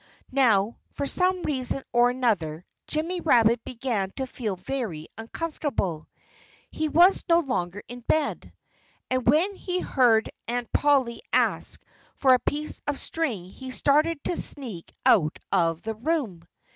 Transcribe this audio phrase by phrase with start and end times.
[0.33, 6.07] Now, for some reason or other, Jimmy Rabbit began to feel very uncomfortable.
[6.71, 8.51] He was no longer in bed.
[9.11, 11.79] And when he heard Aunt Polly ask
[12.15, 16.47] for a piece of string he started to sneak out of the room.